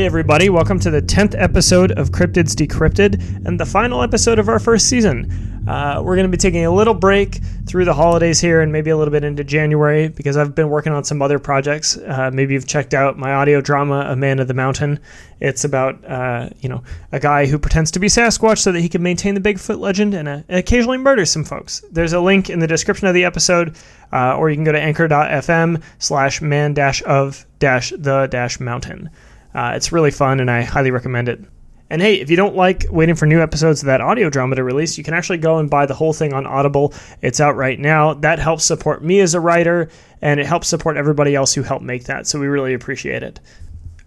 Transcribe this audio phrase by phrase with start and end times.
[0.00, 4.48] Hey, everybody, welcome to the 10th episode of Cryptids Decrypted and the final episode of
[4.48, 5.30] our first season.
[5.68, 8.88] Uh, we're going to be taking a little break through the holidays here and maybe
[8.88, 11.98] a little bit into January because I've been working on some other projects.
[11.98, 15.00] Uh, maybe you've checked out my audio drama, A Man of the Mountain.
[15.38, 18.88] It's about, uh, you know, a guy who pretends to be Sasquatch so that he
[18.88, 21.84] can maintain the Bigfoot legend and, uh, occasionally murder some folks.
[21.92, 23.76] There's a link in the description of the episode,
[24.14, 29.10] uh, or you can go to anchor.fm slash man dash of dash the dash mountain.
[29.54, 31.40] Uh, it's really fun, and I highly recommend it.
[31.90, 34.62] And hey, if you don't like waiting for new episodes of that audio drama to
[34.62, 36.94] release, you can actually go and buy the whole thing on Audible.
[37.20, 38.14] It's out right now.
[38.14, 39.90] That helps support me as a writer,
[40.22, 42.28] and it helps support everybody else who helped make that.
[42.28, 43.40] So we really appreciate it.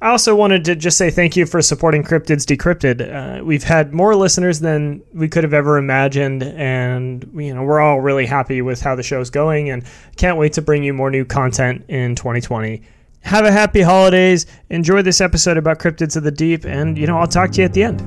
[0.02, 3.40] I also wanted to just say thank you for supporting Cryptids Decrypted.
[3.40, 7.80] Uh, we've had more listeners than we could have ever imagined, and you know we're
[7.80, 9.84] all really happy with how the show's going, and
[10.16, 12.82] can't wait to bring you more new content in 2020
[13.24, 14.46] have a happy holidays.
[14.70, 17.66] Enjoy this episode about cryptids of the deep, and you know, I'll talk to you
[17.66, 18.02] at the end.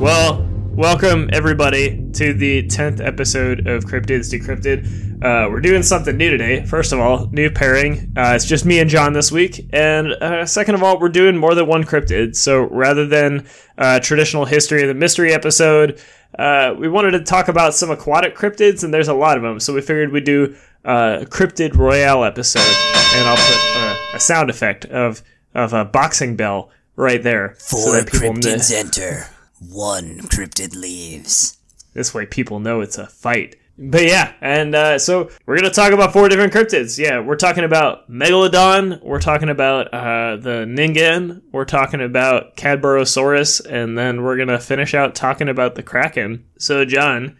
[0.00, 0.47] Well,
[0.78, 4.84] welcome everybody to the 10th episode of Cryptids Decrypted.
[5.16, 6.64] Uh, we're doing something new today.
[6.64, 8.12] First of all, new pairing.
[8.16, 9.68] Uh, it's just me and John this week.
[9.72, 12.36] And uh, second of all, we're doing more than one cryptid.
[12.36, 16.00] So rather than uh, traditional history of the mystery episode,
[16.38, 19.58] uh, we wanted to talk about some aquatic cryptids, and there's a lot of them.
[19.58, 24.48] So we figured we'd do a cryptid royale episode, and I'll put uh, a sound
[24.48, 25.24] effect of
[25.56, 27.56] of a boxing bell right there.
[27.58, 29.26] Four so cryptids enter,
[29.60, 31.58] one cryptid leaves.
[31.94, 33.56] This way, people know it's a fight.
[33.80, 36.98] But yeah, and uh, so we're gonna talk about four different cryptids.
[36.98, 43.64] Yeah, we're talking about Megalodon, we're talking about uh, the Ningen, we're talking about Cadborosaurus,
[43.64, 46.44] and then we're gonna finish out talking about the Kraken.
[46.58, 47.36] So, John,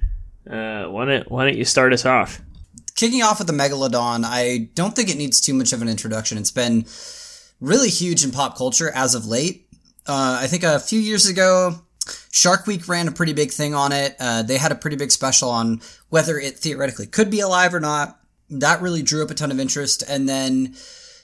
[0.49, 2.41] uh, why don't why don't you start us off?
[2.95, 6.39] Kicking off with the Megalodon, I don't think it needs too much of an introduction.
[6.39, 6.87] It's been
[7.61, 9.69] really huge in pop culture as of late.
[10.07, 11.81] Uh, I think a few years ago,
[12.33, 14.17] Shark Week ran a pretty big thing on it.
[14.19, 17.81] Uh, they had a pretty big special on whether it theoretically could be alive or
[17.81, 18.21] not.
[18.51, 20.03] That really drew up a ton of interest.
[20.09, 20.75] And then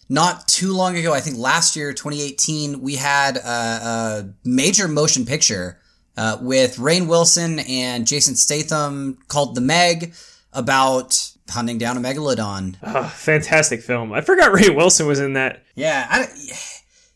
[0.08, 5.24] not too long ago, I think last year, 2018, we had a, a major motion
[5.24, 5.80] picture
[6.16, 10.14] uh, with Rainn Wilson and Jason Statham called The Meg
[10.52, 12.76] about hunting down a megalodon.
[12.82, 14.12] Oh, fantastic film.
[14.12, 15.64] I forgot Rainn Wilson was in that.
[15.74, 16.26] Yeah, I,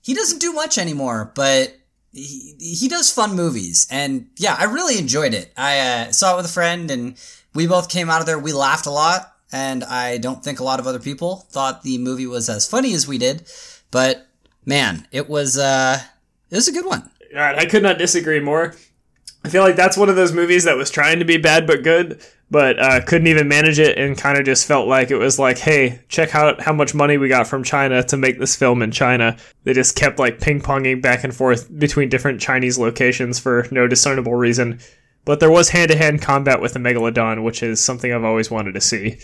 [0.02, 1.77] he doesn't do much anymore, but
[2.12, 3.86] he, he does fun movies.
[3.90, 5.52] And yeah, I really enjoyed it.
[5.56, 7.16] I uh, saw it with a friend and
[7.54, 8.38] we both came out of there.
[8.38, 9.34] We laughed a lot.
[9.50, 12.92] And I don't think a lot of other people thought the movie was as funny
[12.92, 13.50] as we did.
[13.90, 14.26] But
[14.66, 15.98] man, it was, uh,
[16.50, 17.10] it was a good one.
[17.32, 18.74] God, I could not disagree more.
[19.44, 21.82] I feel like that's one of those movies that was trying to be bad but
[21.82, 22.20] good,
[22.50, 25.58] but uh, couldn't even manage it, and kind of just felt like it was like,
[25.58, 28.90] hey, check out how much money we got from China to make this film in
[28.90, 29.36] China.
[29.64, 33.86] They just kept like ping ponging back and forth between different Chinese locations for no
[33.86, 34.80] discernible reason.
[35.24, 38.50] But there was hand to hand combat with the megalodon, which is something I've always
[38.50, 39.18] wanted to see.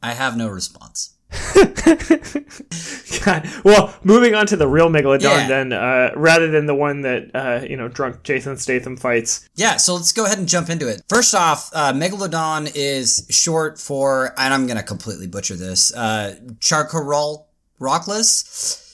[0.00, 1.17] I have no response.
[3.24, 3.48] God.
[3.62, 5.46] Well, moving on to the real Megalodon, yeah.
[5.46, 9.46] then, uh, rather than the one that uh, you know drunk Jason Statham fights.
[9.54, 11.02] Yeah, so let's go ahead and jump into it.
[11.08, 17.44] First off, uh, Megalodon is short for, and I'm gonna completely butcher this, uh, Charcarol
[17.80, 18.86] Rockless.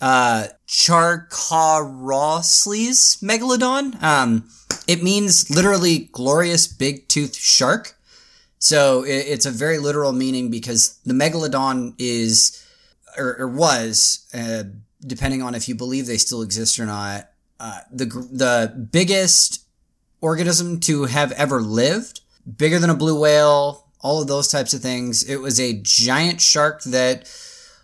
[0.00, 4.02] Uh, Charcarosles Megalodon.
[4.02, 4.48] Um,
[4.88, 7.99] it means literally glorious big tooth shark.
[8.60, 12.62] So it's a very literal meaning because the megalodon is,
[13.16, 14.64] or, or was, uh,
[15.04, 19.64] depending on if you believe they still exist or not, uh, the the biggest
[20.20, 22.20] organism to have ever lived,
[22.56, 25.22] bigger than a blue whale, all of those types of things.
[25.22, 27.30] It was a giant shark that,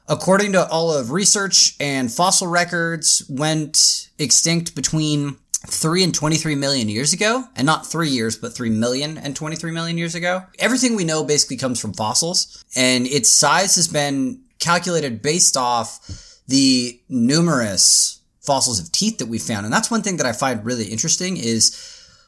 [0.08, 6.88] according to all of research and fossil records, went extinct between 3 and 23 million
[6.88, 10.42] years ago, and not 3 years, but 3 million and 23 million years ago.
[10.58, 16.00] Everything we know basically comes from fossils, and its size has been calculated based off
[16.48, 19.66] the numerous fossils of teeth that we found.
[19.66, 21.74] And that's one thing that I find really interesting is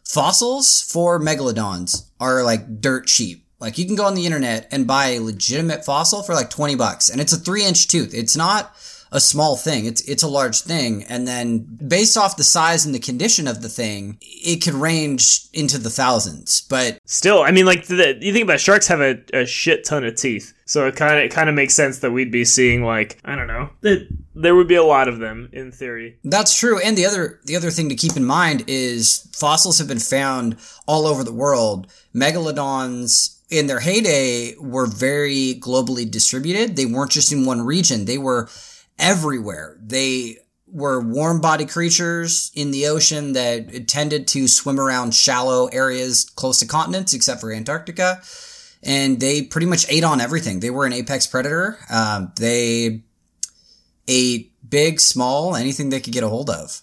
[0.05, 3.45] fossils for megalodons are like dirt cheap.
[3.61, 6.77] Like you can go on the internet and buy a legitimate fossil for like 20
[6.77, 8.15] bucks and it's a three inch tooth.
[8.15, 8.75] It's not
[9.11, 9.87] a small thing.
[9.87, 13.63] It's it's a large thing, and then based off the size and the condition of
[13.63, 16.63] the thing, it could range into the thousands.
[16.63, 20.05] But still, I mean, like the, you think about sharks have a, a shit ton
[20.05, 22.83] of teeth, so it kind of it kind of makes sense that we'd be seeing
[22.83, 26.19] like I don't know that there would be a lot of them in theory.
[26.25, 26.81] That's true.
[26.81, 30.57] And the other the other thing to keep in mind is fossils have been found
[30.87, 31.89] all over the world.
[32.15, 36.77] Megalodons in their heyday were very globally distributed.
[36.77, 38.05] They weren't just in one region.
[38.05, 38.49] They were
[38.99, 39.79] everywhere.
[39.81, 46.25] They were warm body creatures in the ocean that tended to swim around shallow areas
[46.25, 48.21] close to continents, except for Antarctica.
[48.83, 50.61] And they pretty much ate on everything.
[50.61, 51.79] They were an apex predator.
[51.91, 53.03] Um, they
[54.07, 56.83] ate big, small, anything they could get a hold of.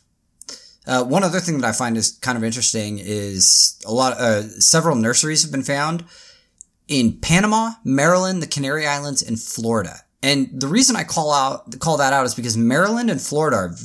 [0.88, 4.44] Uh, one other thing that I find is kind of interesting is a lot, uh,
[4.60, 6.06] several nurseries have been found
[6.88, 10.02] in Panama, Maryland, the Canary Islands, and Florida.
[10.24, 13.76] And the reason I call out call that out is because Maryland and Florida are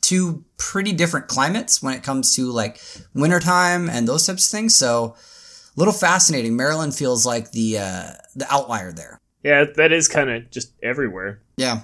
[0.00, 2.80] two pretty different climates when it comes to like
[3.14, 4.74] wintertime and those types of things.
[4.74, 5.14] So
[5.76, 6.56] a little fascinating.
[6.56, 9.18] Maryland feels like the uh, the outlier there.
[9.42, 11.40] Yeah, that is kind of just everywhere.
[11.56, 11.80] Yeah.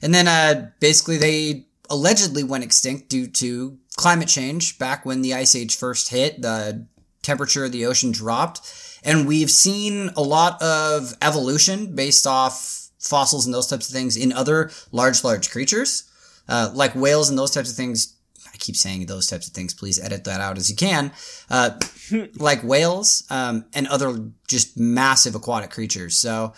[0.00, 5.34] And then uh, basically they allegedly went extinct due to climate change back when the
[5.34, 6.40] ice age first hit.
[6.40, 6.86] The
[7.22, 8.60] temperature of the ocean dropped.
[9.02, 14.16] And we've seen a lot of evolution based off fossils and those types of things
[14.16, 16.04] in other large, large creatures,
[16.48, 18.16] uh, like whales and those types of things.
[18.46, 19.74] I keep saying those types of things.
[19.74, 21.12] Please edit that out as you can.
[21.48, 21.78] Uh,
[22.36, 26.16] like whales um, and other just massive aquatic creatures.
[26.16, 26.52] So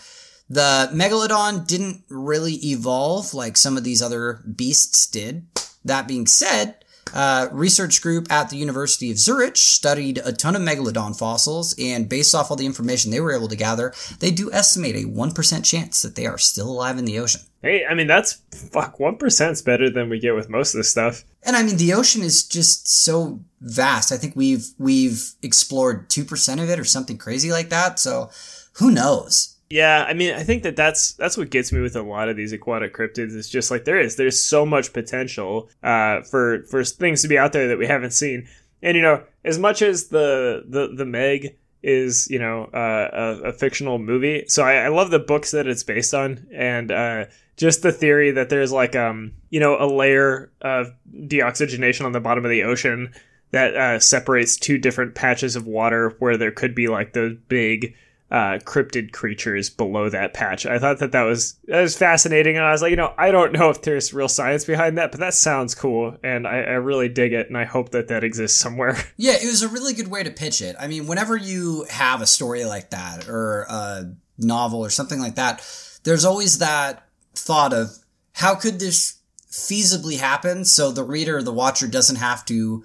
[0.49, 5.47] the megalodon didn't really evolve like some of these other beasts did.
[5.85, 6.82] That being said,
[7.13, 12.09] uh, research group at the University of Zurich studied a ton of megalodon fossils, and
[12.09, 15.65] based off all the information they were able to gather, they do estimate a 1%
[15.65, 17.41] chance that they are still alive in the ocean.
[17.61, 18.41] Hey, I mean, that's
[18.71, 21.23] fuck, 1%'s better than we get with most of this stuff.
[21.43, 24.11] And I mean, the ocean is just so vast.
[24.11, 27.99] I think we've, we've explored 2% of it or something crazy like that.
[27.99, 28.29] So
[28.73, 29.52] who knows?
[29.73, 32.37] Yeah, I mean, I think that that's that's what gets me with a lot of
[32.37, 33.35] these aquatic cryptids.
[33.35, 37.39] It's just like there is there's so much potential uh, for for things to be
[37.39, 38.47] out there that we haven't seen.
[38.83, 43.49] And you know, as much as the the the Meg is you know uh, a,
[43.49, 47.25] a, fictional movie, so I, I, love the books that it's based on, and uh,
[47.57, 52.19] just the theory that there's like um you know a layer of deoxygenation on the
[52.19, 53.11] bottom of the ocean
[53.49, 57.95] that uh, separates two different patches of water where there could be like those big
[58.33, 60.65] uh, cryptid creatures below that patch.
[60.65, 63.29] I thought that that was that was fascinating, and I was like, you know, I
[63.29, 66.73] don't know if there's real science behind that, but that sounds cool, and I, I
[66.73, 68.97] really dig it, and I hope that that exists somewhere.
[69.15, 70.75] Yeah, it was a really good way to pitch it.
[70.79, 75.35] I mean, whenever you have a story like that or a novel or something like
[75.35, 75.61] that,
[76.03, 77.89] there's always that thought of
[78.33, 79.19] how could this
[79.51, 82.83] feasibly happen so the reader or the watcher doesn't have to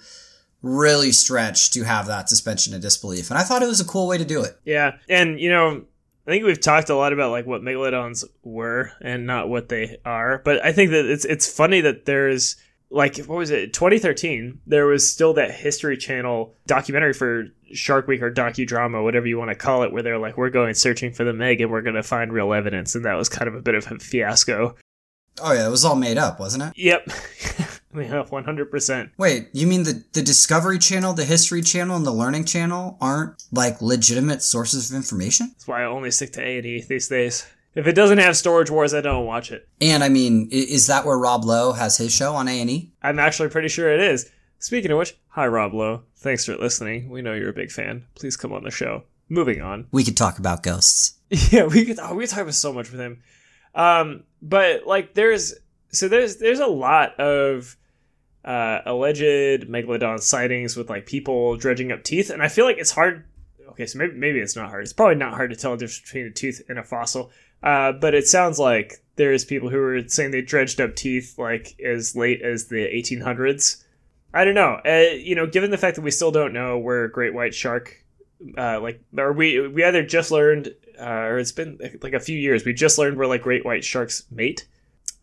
[0.63, 3.31] really stretch to have that suspension of disbelief.
[3.31, 4.59] And I thought it was a cool way to do it.
[4.65, 4.97] Yeah.
[5.09, 5.85] And, you know,
[6.27, 9.99] I think we've talked a lot about like what megalodons were and not what they
[10.05, 10.43] are.
[10.45, 12.57] But I think that it's it's funny that there's
[12.91, 18.23] like what was it 2013 there was still that history channel documentary for shark week
[18.23, 21.25] or docudrama whatever you want to call it where they're like we're going searching for
[21.25, 23.61] the meg and we're going to find real evidence and that was kind of a
[23.61, 24.75] bit of a fiasco
[25.43, 27.07] oh yeah it was all made up wasn't it yep
[28.09, 29.11] Yeah, one hundred percent.
[29.19, 33.43] Wait, you mean the the Discovery Channel, the History Channel, and the Learning Channel aren't
[33.53, 35.49] like legitimate sources of information?
[35.53, 37.47] That's why I only stick to A and E these days.
[37.75, 39.69] If it doesn't have Storage Wars, I don't watch it.
[39.81, 42.93] And I mean, is that where Rob Lowe has his show on A and E?
[43.03, 44.31] I'm actually pretty sure it is.
[44.59, 46.03] Speaking of which, hi Rob Lowe.
[46.17, 47.11] Thanks for listening.
[47.11, 48.05] We know you're a big fan.
[48.17, 49.05] Please come on the show.
[49.29, 49.87] Moving on.
[49.93, 51.15] We could talk about ghosts.
[51.51, 51.99] Yeah, we could.
[52.01, 53.23] Oh, we could talk about so much with him.
[53.75, 55.55] Um, but like, there's
[55.91, 57.77] so there's there's a lot of
[58.49, 62.91] uh, alleged megalodon sightings with like people dredging up teeth, and I feel like it's
[62.91, 63.25] hard.
[63.69, 64.85] Okay, so maybe maybe it's not hard.
[64.85, 67.31] It's probably not hard to tell the difference between a tooth and a fossil.
[67.63, 71.79] Uh, but it sounds like there's people who are saying they dredged up teeth like
[71.85, 73.85] as late as the 1800s.
[74.33, 74.81] I don't know.
[74.83, 78.03] Uh, you know, given the fact that we still don't know where great white shark,
[78.57, 82.39] uh, like, or we we either just learned, uh, or it's been like a few
[82.39, 84.67] years, we just learned where like great white sharks mate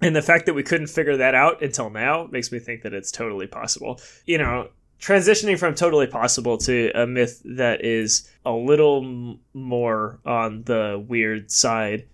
[0.02, 2.94] and the fact that we couldn't figure that out until now makes me think that
[2.94, 4.00] it's totally possible.
[4.26, 10.64] You know, transitioning from totally possible to a myth that is a little more on
[10.64, 12.08] the weird side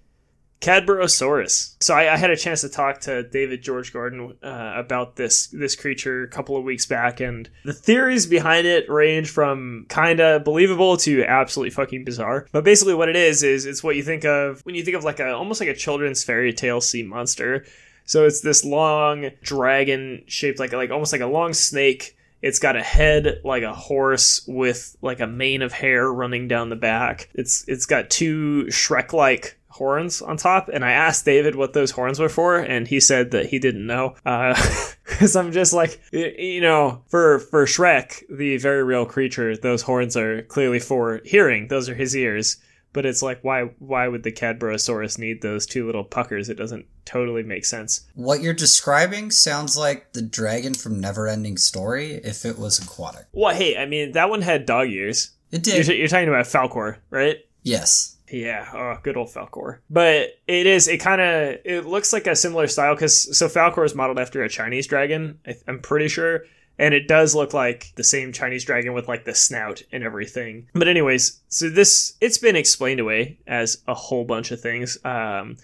[0.62, 1.76] Cadborosaurus.
[1.82, 5.48] So I, I, had a chance to talk to David George Gordon uh, about this
[5.48, 10.20] this creature a couple of weeks back, and the theories behind it range from kind
[10.20, 12.48] of believable to absolutely fucking bizarre.
[12.52, 15.04] But basically, what it is is it's what you think of when you think of
[15.04, 17.66] like a almost like a children's fairy tale sea monster.
[18.06, 22.16] So it's this long dragon shaped like like almost like a long snake.
[22.44, 26.70] It's got a head like a horse with like a mane of hair running down
[26.70, 27.30] the back.
[27.34, 31.92] It's it's got two Shrek like horns on top and i asked david what those
[31.92, 36.02] horns were for and he said that he didn't know because uh, i'm just like
[36.12, 41.68] you know for for shrek the very real creature those horns are clearly for hearing
[41.68, 42.58] those are his ears
[42.94, 46.50] but it's like why why would the Cadborosaurus need those two little puckers?
[46.50, 48.02] It doesn't totally make sense.
[48.16, 53.28] What you're describing sounds like the dragon from Neverending Story if it was aquatic.
[53.32, 55.32] Well, hey, I mean that one had dog ears.
[55.52, 55.98] It You're, did.
[55.98, 57.38] you're talking about Falkor, right?
[57.64, 58.16] Yes.
[58.32, 59.80] Yeah, oh, good old Falkor.
[59.90, 63.86] But it is, it kind of, it looks like a similar style because, so Falkor
[63.86, 66.46] is modeled after a Chinese dragon, I, I'm pretty sure.
[66.80, 70.68] And it does look like the same Chinese dragon with like the snout and everything.
[70.74, 74.98] But, anyways, so this, it's been explained away as a whole bunch of things.
[75.04, 75.58] Um,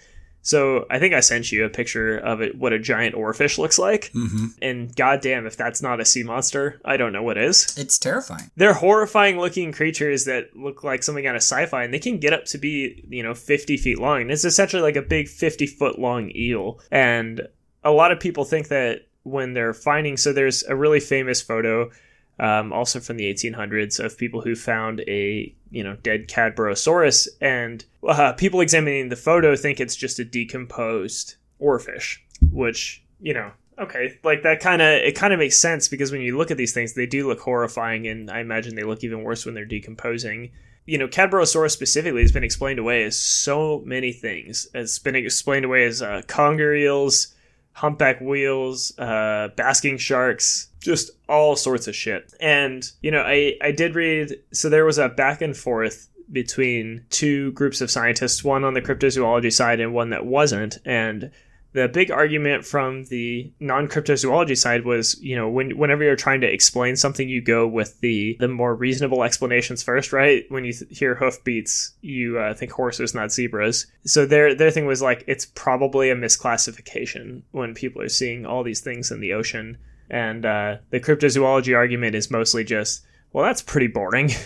[0.48, 3.78] so I think I sent you a picture of it, what a giant oarfish looks
[3.78, 4.10] like.
[4.14, 4.46] Mm-hmm.
[4.62, 7.76] And goddamn, if that's not a sea monster, I don't know what is.
[7.76, 8.50] It's terrifying.
[8.56, 12.32] They're horrifying looking creatures that look like something out of sci-fi, and they can get
[12.32, 14.22] up to be, you know, 50 feet long.
[14.22, 16.80] And it's essentially like a big 50 foot long eel.
[16.90, 17.46] And
[17.84, 21.90] a lot of people think that when they're finding, so there's a really famous photo,
[22.38, 27.84] um, also from the 1800s, of people who found a, you know, dead Cadborosaurus, and
[28.06, 32.18] uh, people examining the photo think it's just a decomposed oarfish,
[32.50, 36.20] which, you know, okay like that kind of it kind of makes sense because when
[36.20, 39.22] you look at these things they do look horrifying and i imagine they look even
[39.22, 40.50] worse when they're decomposing.
[40.84, 45.66] You know cadborosaurus specifically has been explained away as so many things it's been explained
[45.66, 47.34] away as uh, conger eels
[47.78, 52.32] humpback wheels uh, basking sharks just all sorts of shit.
[52.40, 57.04] And you know i i did read so there was a back and forth between
[57.10, 60.78] two groups of scientists one on the cryptozoology side and one that wasn't.
[60.84, 61.30] And
[61.72, 66.52] the big argument from the non-cryptozoology side was you know when whenever you're trying to
[66.52, 70.44] explain something you go with the the more reasonable explanations first right?
[70.48, 73.86] When you th- hear hoofbeats you uh, think horses not zebras.
[74.04, 78.62] So their their thing was like it's probably a misclassification when people are seeing all
[78.62, 79.78] these things in the ocean.
[80.10, 84.30] And uh, the cryptozoology argument is mostly just well that's pretty boring.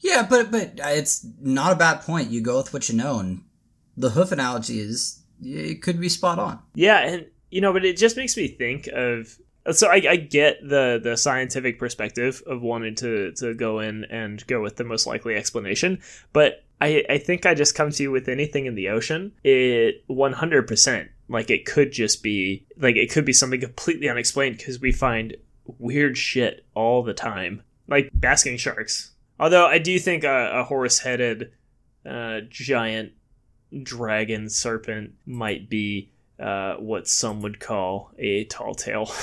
[0.00, 2.30] Yeah, but but it's not a bad point.
[2.30, 3.42] You go with what you know, and
[3.96, 6.60] the hoof analogy is it could be spot on.
[6.74, 9.38] Yeah, and you know, but it just makes me think of.
[9.72, 14.44] So I, I get the the scientific perspective of wanting to to go in and
[14.46, 16.00] go with the most likely explanation,
[16.32, 19.32] but I I think I just come to you with anything in the ocean.
[19.44, 24.08] It one hundred percent like it could just be like it could be something completely
[24.08, 25.36] unexplained because we find
[25.78, 29.12] weird shit all the time, like basking sharks.
[29.38, 31.52] Although I do think a, a horse headed
[32.04, 33.12] uh, giant
[33.82, 39.10] dragon serpent might be uh, what some would call a tall tale.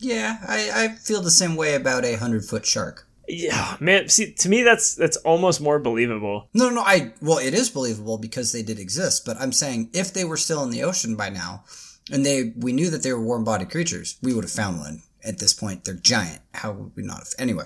[0.00, 3.08] Yeah, I, I feel the same way about a hundred foot shark.
[3.26, 4.08] yeah, man.
[4.08, 6.48] See, to me, that's that's almost more believable.
[6.54, 9.24] No, no, I well, it is believable because they did exist.
[9.26, 11.64] But I'm saying if they were still in the ocean by now,
[12.12, 15.02] and they we knew that they were warm bodied creatures, we would have found one.
[15.24, 16.42] At this point, they're giant.
[16.54, 17.28] How would we not have?
[17.36, 17.64] Anyway,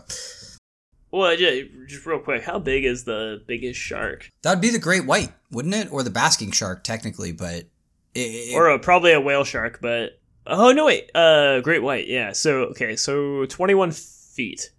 [1.13, 4.31] Well, yeah, just real quick, how big is the biggest shark?
[4.43, 7.33] that'd be the great white, wouldn't it, or the basking shark, technically?
[7.33, 7.67] But
[8.15, 12.09] it, Or uh, probably a whale shark, but oh no, wait, uh, great white.
[12.09, 12.33] Yeah.
[12.33, 14.71] So okay, so twenty one feet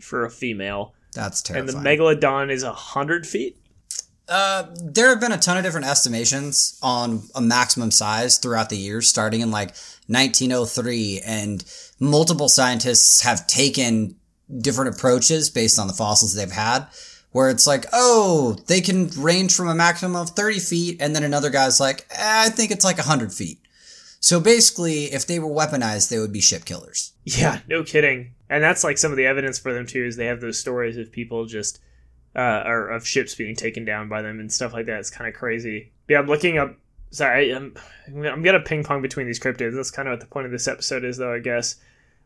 [0.00, 1.76] for a female, that's terrifying.
[1.76, 3.58] and the megalodon is hundred feet.
[4.28, 8.76] Uh, there have been a ton of different estimations on a maximum size throughout the
[8.76, 9.74] years, starting in like
[10.06, 11.64] 1903, and
[12.00, 14.16] multiple scientists have taken
[14.58, 16.86] different approaches based on the fossils they've had.
[17.30, 21.24] Where it's like, oh, they can range from a maximum of 30 feet, and then
[21.24, 23.58] another guy's like, eh, I think it's like 100 feet.
[24.22, 27.12] So basically, if they were weaponized, they would be ship killers.
[27.24, 28.34] Yeah, no kidding.
[28.48, 30.04] And that's like some of the evidence for them too.
[30.04, 31.80] Is they have those stories of people just,
[32.36, 35.00] uh, or of ships being taken down by them and stuff like that.
[35.00, 35.90] It's kind of crazy.
[36.06, 36.76] But yeah, I'm looking up.
[37.10, 37.74] Sorry, I'm
[38.06, 39.74] I'm gonna ping pong between these cryptids.
[39.74, 41.32] That's kind of what the point of this episode is, though.
[41.32, 41.76] I guess.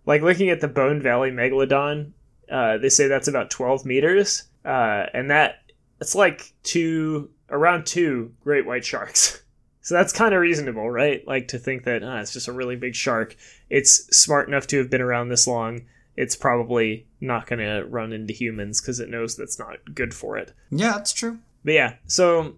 [0.06, 2.12] Like looking at the Bone Valley Megalodon,
[2.50, 5.64] uh, they say that's about 12 meters, uh, and that
[6.00, 9.42] it's like two around two great white sharks.
[9.86, 11.24] So that's kind of reasonable, right?
[11.28, 13.36] Like to think that ah, it's just a really big shark.
[13.70, 15.82] It's smart enough to have been around this long.
[16.16, 20.36] It's probably not going to run into humans because it knows that's not good for
[20.38, 20.52] it.
[20.70, 21.38] Yeah, that's true.
[21.64, 22.56] But yeah, so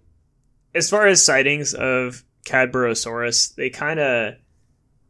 [0.75, 4.37] as far as sightings of Cadborosaurus, they kind of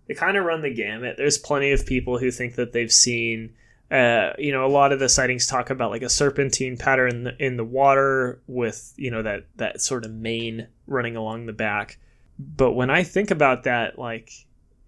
[0.08, 1.16] they kind of run the gamut.
[1.16, 3.54] There's plenty of people who think that they've seen
[3.90, 7.24] uh, you know, a lot of the sightings talk about like a serpentine pattern in
[7.24, 11.52] the, in the water with, you know, that that sort of mane running along the
[11.52, 11.98] back.
[12.38, 14.30] But when I think about that, like,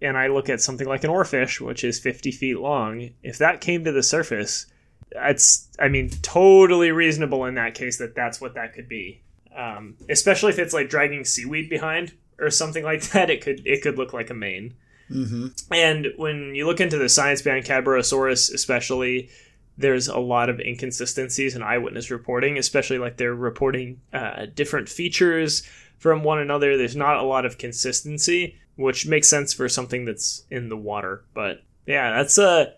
[0.01, 3.61] and I look at something like an oarfish, which is 50 feet long, if that
[3.61, 4.67] came to the surface,
[5.11, 9.23] it's, I mean, totally reasonable in that case that that's what that could be.
[9.55, 13.81] Um, especially if it's like dragging seaweed behind or something like that, it could it
[13.81, 14.75] could look like a mane.
[15.11, 15.73] Mm-hmm.
[15.73, 19.29] And when you look into the science behind Cadborosaurus, especially,
[19.77, 25.63] there's a lot of inconsistencies in eyewitness reporting, especially like they're reporting uh, different features
[25.97, 26.77] from one another.
[26.77, 31.23] There's not a lot of consistency, which makes sense for something that's in the water.
[31.33, 32.71] But yeah, that's uh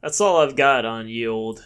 [0.00, 1.62] that's all I've got on you old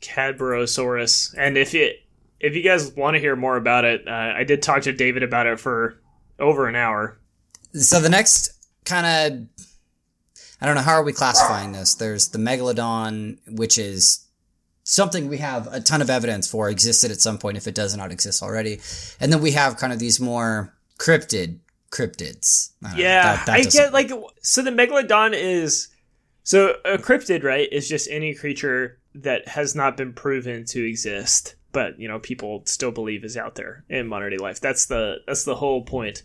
[0.00, 1.34] Cadborosaurus.
[1.36, 1.96] And if it
[2.40, 5.22] if you guys want to hear more about it, uh, I did talk to David
[5.22, 6.00] about it for
[6.38, 7.18] over an hour.
[7.72, 8.50] So the next
[8.84, 9.55] kind of
[10.60, 11.94] I don't know how are we classifying this.
[11.94, 14.26] There's the megalodon, which is
[14.84, 17.96] something we have a ton of evidence for existed at some point if it does
[17.96, 18.80] not exist already,
[19.20, 21.58] and then we have kind of these more cryptid
[21.90, 22.70] cryptids.
[22.84, 24.10] I don't know, Yeah, that- that I get like
[24.42, 25.88] so the megalodon is
[26.42, 27.68] so a cryptid, right?
[27.72, 32.62] Is just any creature that has not been proven to exist, but you know people
[32.66, 34.60] still believe is out there in modern day life.
[34.60, 36.22] That's the that's the whole point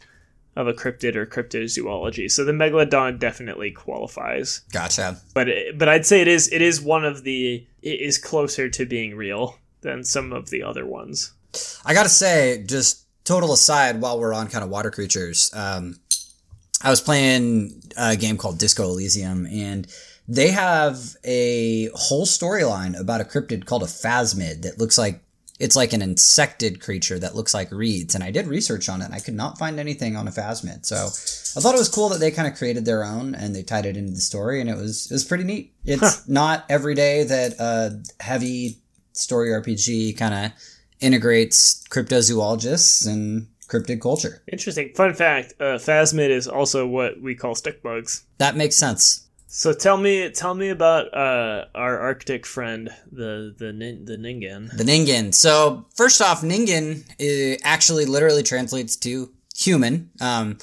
[0.55, 2.29] of a cryptid or cryptozoology.
[2.29, 5.17] So the megalodon definitely qualifies, Gotcha.
[5.33, 8.69] but it, but I'd say it is it is one of the it is closer
[8.69, 11.31] to being real than some of the other ones.
[11.85, 15.99] I gotta say, just total aside, while we're on kind of water creatures, um,
[16.83, 19.87] I was playing a game called Disco Elysium, and
[20.27, 25.21] they have a whole storyline about a cryptid called a phasmid that looks like
[25.61, 28.15] it's like an insected creature that looks like reeds.
[28.15, 30.85] And I did research on it, and I could not find anything on a phasmid.
[30.85, 33.61] So I thought it was cool that they kind of created their own and they
[33.61, 35.73] tied it into the story, and it was it was pretty neat.
[35.85, 38.79] It's not every day that a heavy
[39.13, 40.51] story RPG kind of
[40.99, 44.41] integrates cryptozoologists and cryptid culture.
[44.51, 48.25] Interesting fun fact: uh, phasmid is also what we call stick bugs.
[48.39, 49.27] That makes sense.
[49.53, 54.71] So tell me, tell me about uh, our Arctic friend, the the the Ningen.
[54.77, 55.33] The Ningen.
[55.33, 60.09] So first off, Ningen uh, actually literally translates to human.
[60.21, 60.57] Um,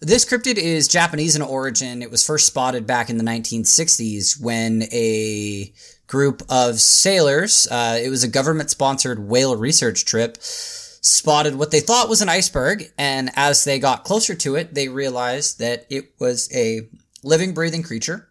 [0.00, 2.02] this cryptid is Japanese in origin.
[2.02, 5.72] It was first spotted back in the 1960s when a
[6.08, 11.78] group of sailors, uh, it was a government sponsored whale research trip, spotted what they
[11.78, 12.92] thought was an iceberg.
[12.98, 16.88] And as they got closer to it, they realized that it was a
[17.22, 18.28] living, breathing creature.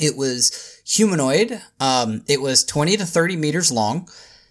[0.00, 1.60] It was humanoid.
[1.80, 4.08] Um, it was 20 to 30 meters long.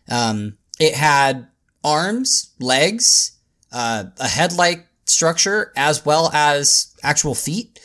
[0.10, 1.48] Um, it had
[1.84, 3.38] arms, legs,
[3.72, 7.80] uh, a head-like structure, as well as actual feet,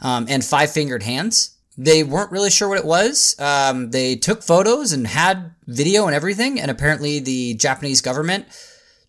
[0.00, 1.56] um, and five-fingered hands.
[1.76, 3.38] They weren't really sure what it was.
[3.38, 8.46] Um, they took photos and had video and everything, and apparently the Japanese government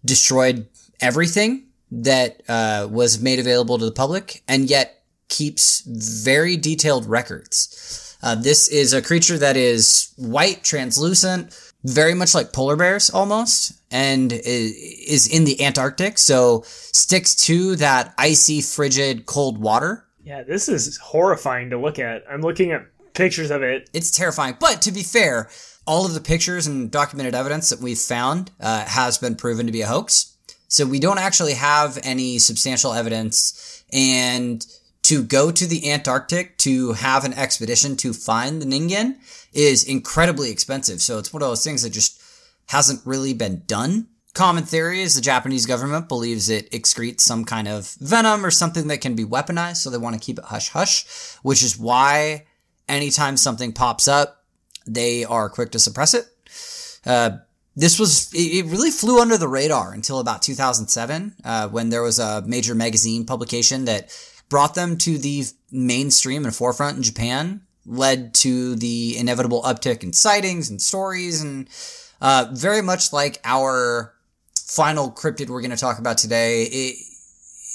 [0.03, 0.67] destroyed
[0.99, 4.94] everything that uh, was made available to the public, and yet
[5.27, 8.17] keeps very detailed records.
[8.21, 13.73] Uh, this is a creature that is white, translucent, very much like polar bears almost,
[13.91, 20.05] and is in the Antarctic, so sticks to that icy, frigid, cold water.
[20.23, 22.23] Yeah, this is horrifying to look at.
[22.29, 23.89] I'm looking at pictures of it.
[23.93, 24.57] It's terrifying.
[24.59, 25.49] But to be fair,
[25.85, 29.71] all of the pictures and documented evidence that we've found uh, has been proven to
[29.71, 30.35] be a hoax.
[30.67, 33.83] So we don't actually have any substantial evidence.
[33.93, 34.65] And
[35.05, 39.17] to go to the Antarctic to have an expedition to find the Ningen
[39.53, 40.99] is incredibly expensive.
[40.99, 42.19] So it's one of those things that just
[42.69, 44.07] hasn't really been done.
[44.33, 48.87] Common theory is the Japanese government believes it excretes some kind of venom or something
[48.87, 51.05] that can be weaponized, so they want to keep it hush hush,
[51.43, 52.47] which is why
[52.89, 54.43] anytime something pops up,
[54.87, 56.25] they are quick to suppress it.
[57.05, 57.37] Uh,
[57.75, 62.17] this was, it really flew under the radar until about 2007, uh, when there was
[62.17, 64.09] a major magazine publication that
[64.49, 70.13] brought them to the mainstream and forefront in Japan, led to the inevitable uptick in
[70.13, 71.69] sightings and stories, and
[72.21, 74.13] uh, very much like our
[74.55, 76.95] final cryptid we're going to talk about today, it,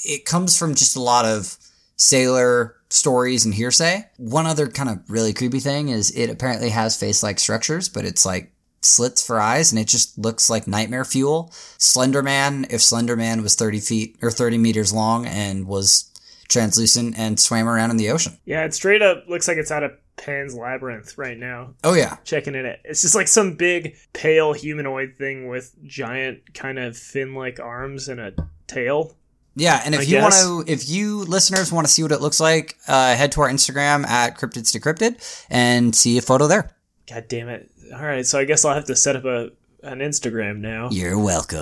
[0.03, 1.57] it comes from just a lot of
[1.95, 4.05] sailor stories and hearsay.
[4.17, 8.25] One other kind of really creepy thing is it apparently has face-like structures, but it's
[8.25, 11.51] like slits for eyes and it just looks like nightmare fuel.
[11.77, 16.10] Slenderman, if Slenderman was 30 feet or 30 meters long and was
[16.51, 18.37] translucent and swam around in the ocean.
[18.45, 21.73] Yeah, it straight up looks like it's out of Pan's Labyrinth right now.
[21.83, 22.17] Oh yeah.
[22.23, 22.77] Checking it out.
[22.83, 28.19] It's just like some big, pale humanoid thing with giant, kind of fin-like arms and
[28.19, 28.33] a
[28.67, 29.15] tail.
[29.55, 32.21] Yeah, and if I you want to, if you listeners want to see what it
[32.21, 36.73] looks like, uh, head to our Instagram at Cryptids Decrypted and see a photo there.
[37.09, 37.69] God damn it!
[37.93, 39.51] All right, so I guess I'll have to set up a
[39.83, 40.89] an Instagram now.
[40.89, 41.59] You're welcome.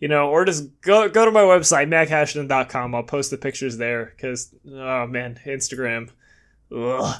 [0.00, 2.94] You know, or just go go to my website macashton.com.
[2.94, 6.10] I'll post the pictures there because oh man, Instagram.
[6.74, 7.16] Ugh.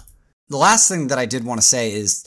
[0.49, 2.25] The last thing that I did want to say is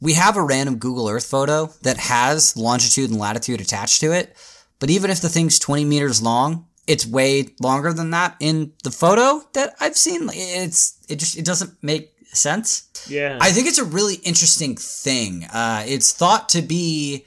[0.00, 4.36] we have a random Google Earth photo that has longitude and latitude attached to it.
[4.78, 8.90] But even if the thing's 20 meters long, it's way longer than that in the
[8.90, 10.28] photo that I've seen.
[10.32, 12.90] It's, it just, it doesn't make sense.
[13.08, 13.38] Yeah.
[13.40, 15.44] I think it's a really interesting thing.
[15.44, 17.24] Uh, it's thought to be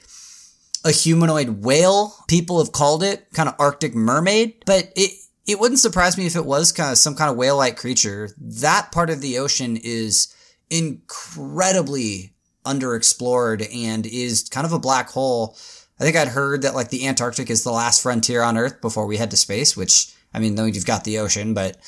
[0.84, 2.14] a humanoid whale.
[2.28, 5.12] People have called it kind of Arctic mermaid, but it
[5.46, 8.28] it wouldn't surprise me if it was kind of some kind of whale-like creature.
[8.38, 10.34] That part of the ocean is
[10.68, 12.34] incredibly
[12.66, 15.56] underexplored and is kind of a black hole.
[15.98, 19.06] I think I'd heard that like the Antarctic is the last frontier on Earth before
[19.06, 21.78] we head to space, which I mean, though you've got the ocean, but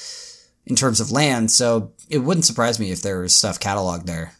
[0.65, 4.33] in terms of land, so it wouldn't surprise me if there was stuff cataloged there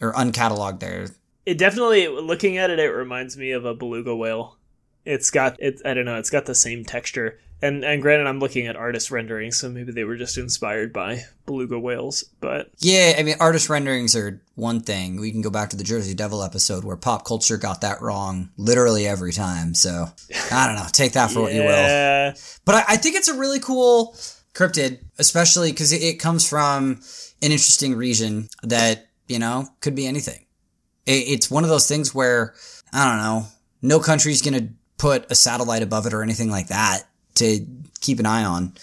[0.00, 1.08] or uncatalogued there.
[1.46, 4.56] It definitely looking at it it reminds me of a beluga whale
[5.04, 8.38] it's got it i don't know it's got the same texture and and granted i'm
[8.38, 13.14] looking at artist renderings so maybe they were just inspired by beluga whales but Yeah,
[13.18, 15.20] I mean, artist renderings are one thing.
[15.20, 18.50] We can go back to the Jersey Devil episode where pop culture got that wrong
[18.56, 19.74] literally every time.
[19.74, 20.06] So
[20.50, 20.86] I don't know.
[20.92, 21.68] Take that for what you will.
[22.64, 24.16] But I, I think it's a really cool
[24.54, 27.00] cryptid, especially because it, it comes from
[27.42, 30.44] an interesting region that, you know, could be anything.
[31.06, 32.54] It, it's one of those things where,
[32.92, 33.46] I don't know,
[33.82, 37.02] no country's going to put a satellite above it or anything like that
[37.36, 37.66] to
[38.00, 38.74] keep an eye on.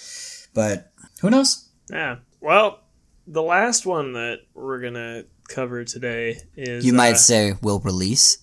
[0.53, 1.65] But who knows?
[1.91, 2.81] yeah well
[3.25, 8.37] the last one that we're gonna cover today is You might uh, say will release.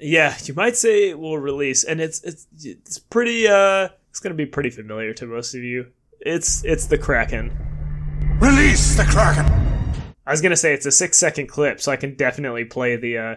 [0.00, 4.34] yeah you might say it will release and it's it's it's pretty uh it's gonna
[4.34, 5.86] be pretty familiar to most of you
[6.20, 7.56] it's it's the kraken
[8.40, 9.69] Release the Kraken!
[10.30, 13.18] I was gonna say it's a six second clip, so I can definitely play the.
[13.18, 13.34] uh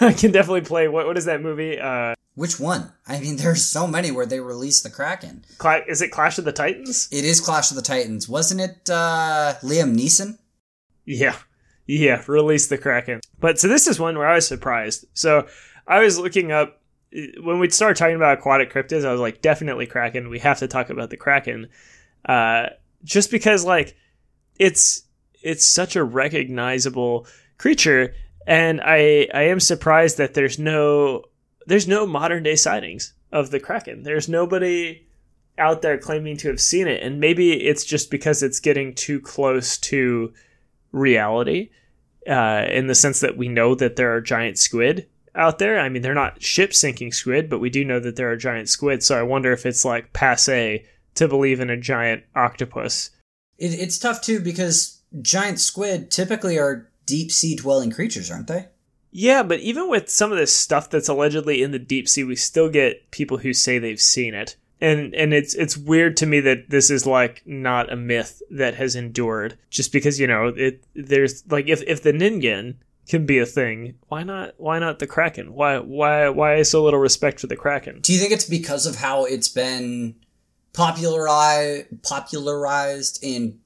[0.00, 1.76] I can definitely play what what is that movie?
[1.76, 2.92] Uh, Which one?
[3.04, 5.44] I mean, there's so many where they release the Kraken.
[5.58, 7.08] Cla- is it Clash of the Titans?
[7.10, 8.28] It is Clash of the Titans.
[8.28, 10.38] Wasn't it uh, Liam Neeson?
[11.04, 11.34] Yeah,
[11.86, 13.20] yeah, release the Kraken.
[13.40, 15.06] But so this is one where I was surprised.
[15.14, 15.48] So
[15.88, 16.80] I was looking up
[17.42, 19.04] when we started talking about aquatic cryptids.
[19.04, 20.30] I was like, definitely Kraken.
[20.30, 21.70] We have to talk about the Kraken,
[22.24, 22.66] uh,
[23.02, 23.96] just because like
[24.60, 25.02] it's
[25.42, 27.26] it's such a recognizable
[27.58, 28.14] creature,
[28.46, 31.24] and I I am surprised that there's no
[31.66, 34.02] there's no modern day sightings of the Kraken.
[34.02, 35.06] There's nobody
[35.58, 39.20] out there claiming to have seen it, and maybe it's just because it's getting too
[39.20, 40.32] close to
[40.92, 41.70] reality
[42.28, 45.78] uh, in the sense that we know that there are giant squid out there.
[45.78, 48.68] I mean, they're not ship sinking squid, but we do know that there are giant
[48.68, 49.02] squid.
[49.02, 53.10] So I wonder if it's like passe to believe in a giant octopus.
[53.58, 58.68] It, it's tough too because giant squid typically are deep sea dwelling creatures, aren't they?
[59.10, 62.34] Yeah, but even with some of this stuff that's allegedly in the deep sea, we
[62.34, 64.56] still get people who say they've seen it.
[64.80, 68.74] And and it's it's weird to me that this is like not a myth that
[68.74, 73.38] has endured just because, you know, it there's like if if the Ningen can be
[73.38, 75.52] a thing, why not why not the Kraken?
[75.52, 78.00] Why why why so little respect for the Kraken?
[78.00, 80.16] Do you think it's because of how it's been
[80.72, 83.60] popularized popularized in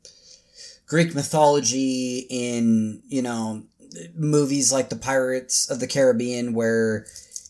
[0.86, 3.64] Greek mythology in, you know,
[4.14, 7.06] movies like The Pirates of the Caribbean where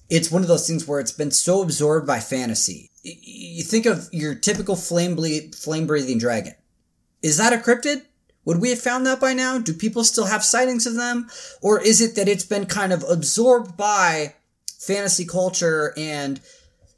[0.09, 2.91] it's one of those things where it's been so absorbed by fantasy.
[3.03, 6.55] You think of your typical flame ble- flame breathing dragon.
[7.23, 8.03] Is that a cryptid?
[8.45, 9.59] Would we have found that by now?
[9.59, 11.29] Do people still have sightings of them?
[11.61, 14.35] Or is it that it's been kind of absorbed by
[14.79, 16.41] fantasy culture and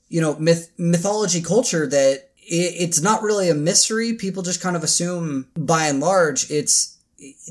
[0.09, 4.83] you know myth mythology culture that it's not really a mystery people just kind of
[4.83, 6.99] assume by and large it's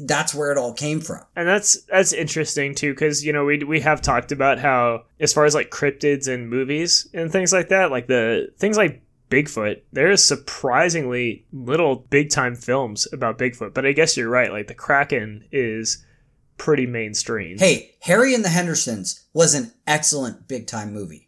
[0.06, 3.64] that's where it all came from And that's that's interesting too, because you know we
[3.64, 7.70] we have talked about how as far as like cryptids and movies and things like
[7.70, 13.74] that, like the things like Bigfoot, there is surprisingly little big time films about Bigfoot.
[13.74, 14.54] But I guess you're right.
[14.54, 16.06] Like the Kraken is
[16.58, 17.58] pretty mainstream.
[17.60, 21.27] hey harry and the hendersons was an excellent big time movie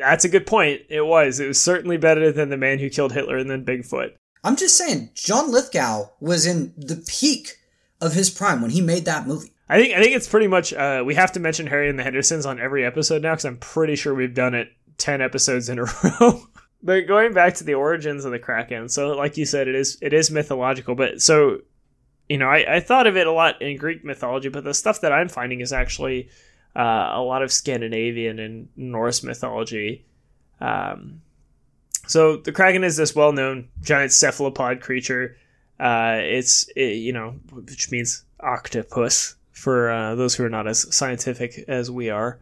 [0.00, 0.82] That's a good point.
[0.88, 1.40] It was.
[1.40, 4.10] It was certainly better than the man who killed Hitler and then Bigfoot.
[4.42, 7.58] i'm just saying john lithgow was in the peak
[8.00, 10.72] of his prime when he made that movie I think I think it's pretty much.
[10.72, 13.56] Uh, we have to mention Harry and the Hendersons on every episode now because I'm
[13.58, 15.84] pretty sure we've done it ten episodes in a
[16.20, 16.42] row.
[16.82, 19.96] but going back to the origins of the Kraken, so like you said, it is
[20.02, 20.96] it is mythological.
[20.96, 21.58] But so
[22.28, 25.02] you know, I, I thought of it a lot in Greek mythology, but the stuff
[25.02, 26.30] that I'm finding is actually
[26.76, 30.04] uh, a lot of Scandinavian and Norse mythology.
[30.60, 31.22] Um,
[32.06, 35.36] so the Kraken is this well-known giant cephalopod creature.
[35.78, 40.94] Uh, it's it, you know, which means octopus for uh, those who are not as
[40.94, 42.38] scientific as we are.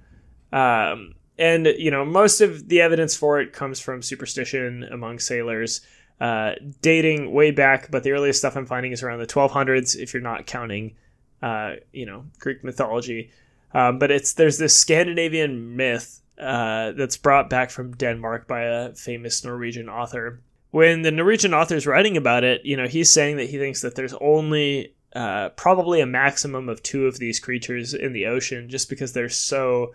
[0.53, 5.81] Um, and you know, most of the evidence for it comes from superstition among sailors,
[6.21, 7.91] uh, dating way back.
[7.91, 10.97] But the earliest stuff I'm finding is around the 1200s, if you're not counting,
[11.43, 13.31] uh, you know, Greek mythology.
[13.75, 18.95] Um, but it's there's this Scandinavian myth uh, that's brought back from Denmark by a
[18.95, 20.41] famous Norwegian author.
[20.71, 23.83] When the Norwegian author is writing about it, you know, he's saying that he thinks
[23.83, 28.69] that there's only uh, probably a maximum of two of these creatures in the ocean
[28.69, 29.95] just because they're so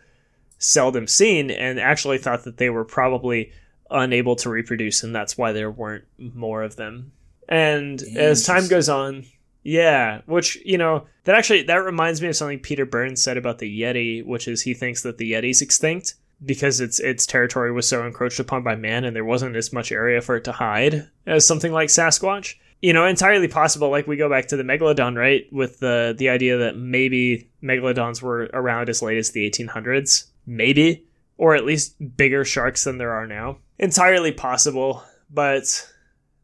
[0.57, 3.51] seldom seen and actually thought that they were probably
[3.91, 7.11] unable to reproduce and that's why there weren't more of them.
[7.47, 9.25] And as time goes on,
[9.63, 13.59] yeah, which, you know, that actually that reminds me of something Peter Burns said about
[13.59, 17.87] the Yeti, which is he thinks that the Yeti's extinct because its its territory was
[17.87, 21.07] so encroached upon by man and there wasn't as much area for it to hide
[21.25, 22.55] as something like Sasquatch.
[22.81, 23.89] You know, entirely possible.
[23.89, 25.45] Like we go back to the megalodon, right?
[25.51, 31.05] With the the idea that maybe megalodons were around as late as the 1800s, maybe,
[31.37, 33.59] or at least bigger sharks than there are now.
[33.79, 35.87] Entirely possible, but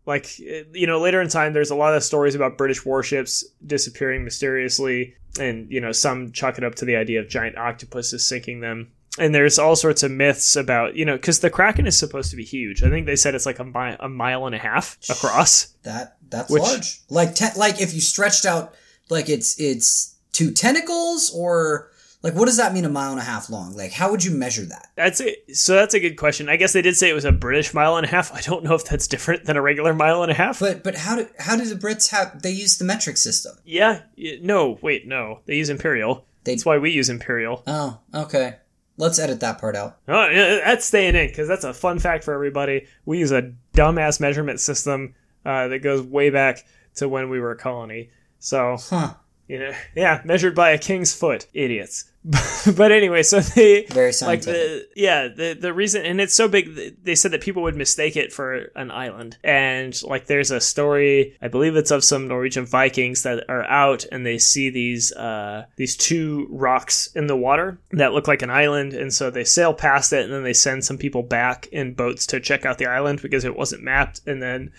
[0.10, 4.24] like you know, later in time, there's a lot of stories about British warships disappearing
[4.24, 8.60] mysteriously, and you know, some chalk it up to the idea of giant octopuses sinking
[8.60, 8.92] them.
[9.20, 12.38] And there's all sorts of myths about you know because the kraken is supposed to
[12.38, 12.82] be huge.
[12.82, 15.66] I think they said it's like a, mi- a mile and a half across.
[15.84, 17.02] That that's Which- large.
[17.10, 18.74] Like te- like if you stretched out
[19.12, 21.92] like it's it's two tentacles or
[22.22, 23.76] like what does that mean a mile and a half long?
[23.76, 24.90] Like how would you measure that?
[24.96, 27.32] that's it so that's a good question i guess they did say it was a
[27.32, 30.22] british mile and a half i don't know if that's different than a regular mile
[30.24, 32.86] and a half But but how do how do the Brits have they use the
[32.86, 33.56] metric system?
[33.64, 34.02] yeah
[34.42, 38.58] no wait no they use imperial They- that's why we use imperial Oh, okay.
[38.98, 39.98] Let's edit that part out.
[40.10, 43.54] oh, yeah, that's staying in because that's a fun fact for everybody we use a
[43.74, 48.76] dumbass measurement system uh, that goes way back to when we were a colony so
[48.78, 49.14] Huh.
[49.50, 52.06] You know yeah measured by a king's foot idiots.
[52.76, 57.04] But anyway so they Very like the yeah the the reason and it's so big
[57.04, 59.38] they said that people would mistake it for an island.
[59.44, 64.06] And like there's a story i believe it's of some norwegian vikings that are out
[64.12, 68.52] and they see these uh these two rocks in the water that look like an
[68.52, 68.94] island.
[68.94, 72.28] And so they sail past it and then they send some people back in boats
[72.28, 74.22] to check out the island because it wasn't mapped.
[74.28, 74.72] And then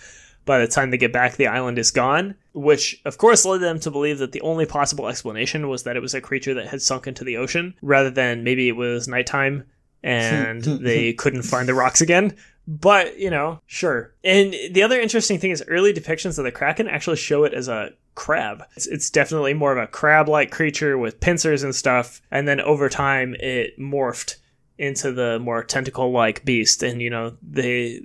[0.45, 3.79] by the time they get back, the island is gone, which of course led them
[3.79, 6.81] to believe that the only possible explanation was that it was a creature that had
[6.81, 9.65] sunk into the ocean, rather than maybe it was nighttime
[10.03, 12.35] and they couldn't find the rocks again.
[12.67, 14.13] But, you know, sure.
[14.23, 17.67] And the other interesting thing is early depictions of the Kraken actually show it as
[17.67, 18.63] a crab.
[18.75, 22.21] It's, it's definitely more of a crab like creature with pincers and stuff.
[22.29, 24.35] And then over time, it morphed
[24.77, 26.83] into the more tentacle like beast.
[26.83, 28.01] And, you know, they,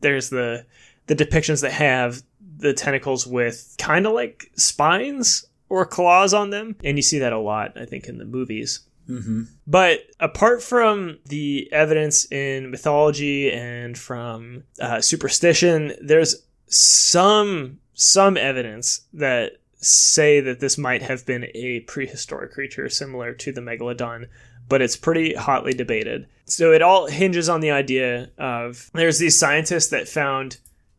[0.00, 0.66] there's the,
[1.08, 2.22] the depictions that have
[2.58, 6.76] the tentacles with kind of like spines or claws on them.
[6.84, 8.80] And you see that a lot, I think, in the movies.
[9.08, 9.42] mm-hmm.
[9.66, 19.06] But apart from the evidence in mythology and from uh, superstition, there's some some evidence
[19.12, 24.28] that say that this might have been a prehistoric creature similar to the megalodon,
[24.68, 26.26] but it's pretty hotly debated.
[26.44, 30.58] So it all hinges on the idea of there's these scientists that found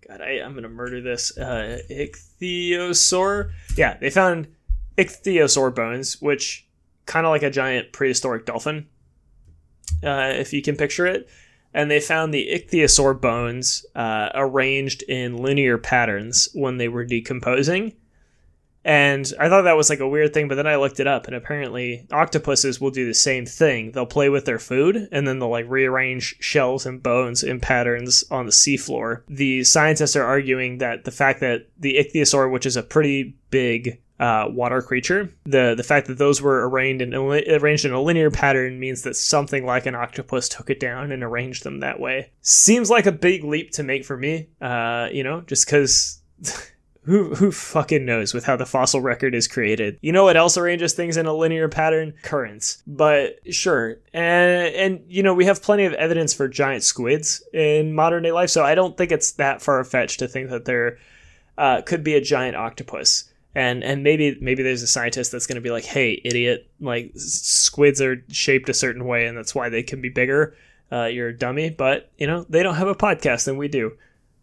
[0.09, 3.51] God, I, I'm gonna murder this uh, ichthyosaur.
[3.77, 4.47] Yeah, they found
[4.97, 6.67] ichthyosaur bones, which
[7.05, 8.87] kind of like a giant prehistoric dolphin,
[10.03, 11.29] uh, if you can picture it.
[11.75, 17.93] And they found the ichthyosaur bones uh, arranged in linear patterns when they were decomposing.
[18.85, 21.27] And I thought that was like a weird thing, but then I looked it up,
[21.27, 23.91] and apparently octopuses will do the same thing.
[23.91, 28.23] They'll play with their food, and then they'll like rearrange shells and bones in patterns
[28.31, 29.23] on the seafloor.
[29.27, 33.99] The scientists are arguing that the fact that the ichthyosaur, which is a pretty big
[34.19, 38.31] uh, water creature, the the fact that those were arranged in arranged in a linear
[38.31, 42.31] pattern means that something like an octopus took it down and arranged them that way.
[42.41, 46.21] Seems like a big leap to make for me, uh, you know, just because.
[47.03, 49.97] Who, who fucking knows with how the fossil record is created?
[50.01, 52.13] You know what else arranges things in a linear pattern?
[52.23, 52.83] Currents.
[52.85, 53.97] But sure.
[54.13, 58.31] And, and you know, we have plenty of evidence for giant squids in modern day
[58.31, 60.99] life, so I don't think it's that far fetched to think that there
[61.57, 63.25] uh, could be a giant octopus.
[63.55, 67.11] And, and maybe maybe there's a scientist that's going to be like, hey, idiot, like
[67.15, 70.55] squids are shaped a certain way and that's why they can be bigger.
[70.91, 73.93] Uh, you're a dummy, but you know they don't have a podcast and we do.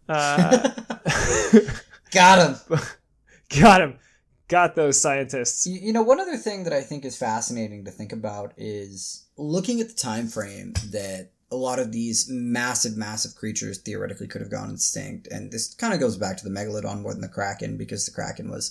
[0.09, 0.69] Uh,
[2.11, 2.79] Got him.
[3.61, 3.99] Got him.
[4.47, 5.67] Got those scientists.
[5.67, 9.25] You, you know, one other thing that I think is fascinating to think about is
[9.37, 14.41] looking at the time frame that a lot of these massive, massive creatures theoretically could
[14.41, 15.27] have gone extinct.
[15.27, 18.11] And this kind of goes back to the megalodon more than the kraken because the
[18.11, 18.69] kraken was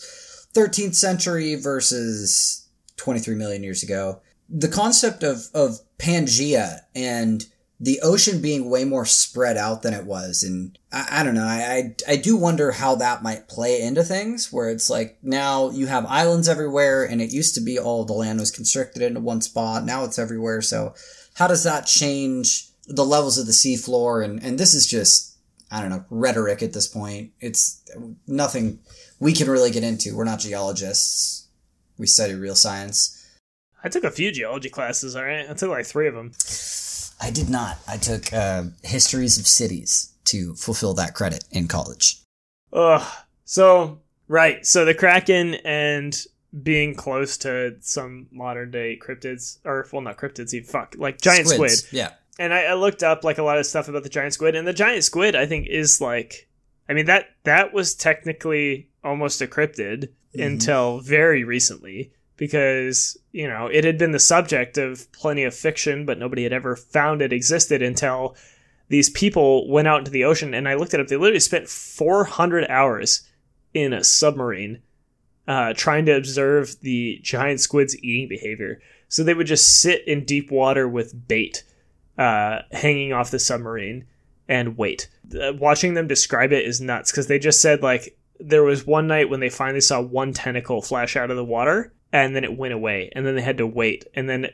[0.55, 4.21] 13th century versus 23 million years ago.
[4.49, 7.47] The concept of, of Pangea and
[7.79, 10.43] the ocean being way more spread out than it was.
[10.43, 14.03] And I, I don't know, I, I, I do wonder how that might play into
[14.03, 18.05] things where it's like now you have islands everywhere and it used to be all
[18.05, 19.85] the land was constricted into one spot.
[19.85, 20.63] Now it's everywhere.
[20.63, 20.95] So
[21.35, 24.25] how does that change the levels of the seafloor?
[24.25, 25.37] And, and this is just,
[25.71, 27.33] I don't know, rhetoric at this point.
[27.41, 27.83] It's
[28.27, 28.79] nothing.
[29.21, 30.17] we can really get into.
[30.17, 31.49] We're not geologists.
[31.99, 33.13] We study real science.
[33.85, 35.49] I took a few geology classes, all right?
[35.49, 36.33] I took like three of them.
[37.21, 37.79] I did not.
[37.89, 42.21] I took uh, histories of cities to fulfill that credit in college.
[42.73, 43.07] Ugh.
[43.45, 44.67] So, right.
[44.67, 46.17] So the Kraken and
[46.63, 51.49] being close to some modern day cryptids, or, well, not cryptids, even fuck, like giant
[51.49, 51.85] Squids.
[51.85, 51.97] squid.
[51.99, 52.13] Yeah.
[52.39, 54.67] and I, I looked up like a lot of stuff about the giant squid, and
[54.67, 56.49] the giant squid I think is like,
[56.89, 63.67] I mean that that was technically almost a cryptid until very recently because you know
[63.67, 67.33] it had been the subject of plenty of fiction, but nobody had ever found it
[67.33, 68.37] existed until
[68.89, 71.09] these people went out into the ocean, and I looked it up.
[71.09, 73.29] They literally spent 400 hours
[73.75, 74.81] in a submarine
[75.49, 78.81] uh, trying to observe the giant squid's eating behavior.
[79.09, 81.65] So they would just sit in deep water with bait
[82.19, 84.07] uh, hanging off the submarine
[84.49, 85.09] and wait.
[85.41, 89.07] Uh, watching them describe it is nuts because they just said like there was one
[89.07, 92.57] night when they finally saw one tentacle flash out of the water and then it
[92.57, 94.49] went away and then they had to wait and then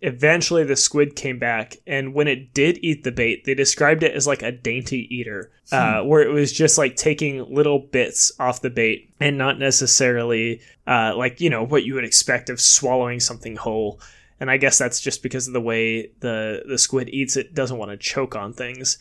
[0.00, 4.14] eventually the squid came back and when it did eat the bait they described it
[4.14, 8.60] as like a dainty eater uh, where it was just like taking little bits off
[8.60, 13.18] the bait and not necessarily uh, like you know what you would expect of swallowing
[13.18, 13.98] something whole.
[14.40, 17.78] And i guess that's just because of the way the the squid eats it doesn't
[17.78, 18.98] want to choke on things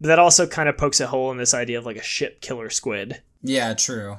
[0.00, 2.40] but that also kind of pokes a hole in this idea of like a ship
[2.40, 4.18] killer squid Yeah, true.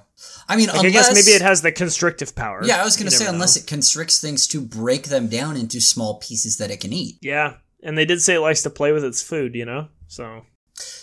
[0.49, 2.97] I mean, like, unless i guess maybe it has the constrictive power Yeah, I was
[2.97, 3.61] gonna say unless know.
[3.61, 7.17] it constricts things to break them down into small pieces that it can eat.
[7.21, 10.45] yeah and they did say it likes to play with its food you know so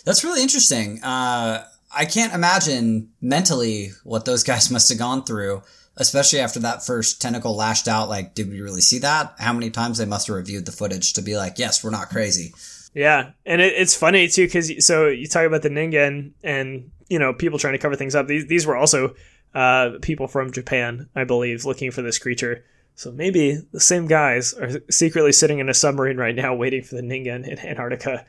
[0.05, 1.03] That's really interesting.
[1.03, 1.65] Uh,
[1.97, 5.63] I can't imagine mentally what those guys must have gone through,
[5.97, 8.09] especially after that first tentacle lashed out.
[8.09, 9.35] Like, did we really see that?
[9.39, 12.09] How many times they must have reviewed the footage to be like, yes, we're not
[12.09, 12.53] crazy.
[12.95, 17.19] Yeah, and it, it's funny too because so you talk about the Ningen and you
[17.19, 18.29] know people trying to cover things up.
[18.29, 19.15] These these were also
[19.55, 22.65] uh, people from Japan, I believe, looking for this creature.
[22.97, 26.95] So maybe the same guys are secretly sitting in a submarine right now, waiting for
[26.95, 28.25] the Ningen in Antarctica,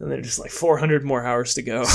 [0.00, 1.84] and they're just like 400 more hours to go.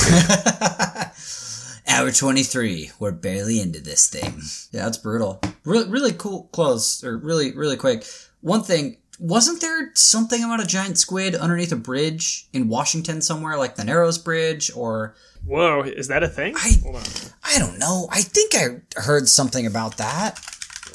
[1.88, 2.91] Hour 23.
[2.99, 4.41] We're barely into this thing.
[4.71, 5.39] Yeah, that's brutal.
[5.65, 8.06] Really, really cool close, or really, really quick.
[8.41, 13.58] One thing, wasn't there something about a giant squid underneath a bridge in Washington somewhere,
[13.58, 16.56] like the Narrows Bridge, or Whoa, is that a thing?
[16.58, 17.04] I- Hold on,
[17.43, 18.08] I don't know.
[18.12, 20.39] I think I heard something about that.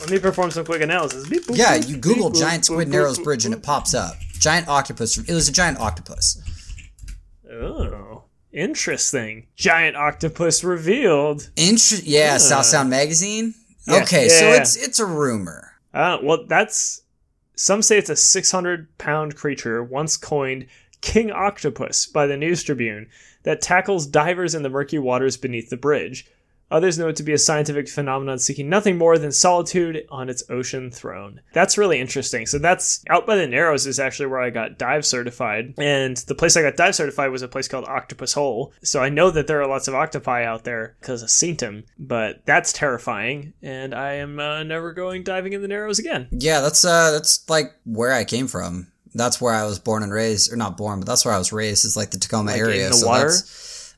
[0.01, 1.29] let me perform some quick analysis.
[1.29, 3.95] Beep, boop, Yeah, you Google beep, giant boop, squid boop, Narrows Bridge and it pops
[3.95, 4.15] up.
[4.39, 5.19] Giant octopus.
[5.19, 6.41] It was a giant octopus.
[7.53, 9.47] Oh, interesting.
[9.57, 11.51] Giant octopus revealed.
[11.57, 12.39] Inter- yeah, Ah.
[12.39, 13.55] South Sound Magazine.
[13.87, 14.61] Yeah, okay, yeah, so yeah.
[14.61, 15.73] it's it's a rumor.
[15.93, 17.03] Uh, well, that's
[17.61, 20.67] some say it's a 600 pound creature once coined
[21.03, 23.07] King Octopus by the News Tribune
[23.43, 26.27] that tackles divers in the murky waters beneath the bridge.
[26.71, 30.43] Others know it to be a scientific phenomenon seeking nothing more than solitude on its
[30.49, 31.41] ocean throne.
[31.53, 32.47] That's really interesting.
[32.47, 36.35] So that's out by the Narrows is actually where I got dive certified, and the
[36.35, 38.73] place I got dive certified was a place called Octopus Hole.
[38.83, 41.85] So I know that there are lots of octopi out there because I've seen them,
[41.99, 46.29] but that's terrifying, and I am uh, never going diving in the Narrows again.
[46.31, 48.93] Yeah, that's uh that's like where I came from.
[49.13, 51.53] That's where I was born and raised, or not born, but that's where I was
[51.53, 51.85] raised.
[51.85, 52.85] Is like the Tacoma Like area.
[52.85, 53.33] in the so water?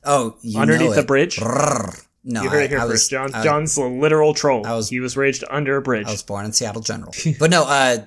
[0.03, 1.37] Oh, you Underneath the bridge?
[1.37, 2.03] Brrr.
[2.23, 2.91] No, You heard I, it here I first.
[2.91, 4.65] was, John, I, John's the literal troll.
[4.65, 6.07] I was- he was raised under a bridge.
[6.07, 7.13] I was born in Seattle General.
[7.39, 8.05] but no, uh,